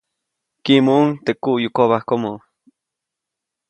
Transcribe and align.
Kiʼmuʼuŋ 0.63 1.07
teʼ 1.25 1.35
kuʼyukobajkomo. 1.43 2.31